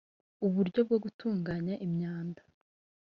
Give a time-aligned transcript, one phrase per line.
[0.45, 2.41] uburyo bwo gutunganya imyanda